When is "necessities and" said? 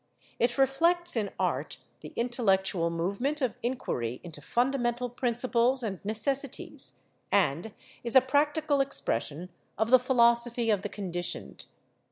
6.03-7.71